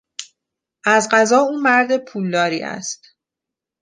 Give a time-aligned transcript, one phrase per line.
[0.85, 3.05] از قضا او مرد پولداری است.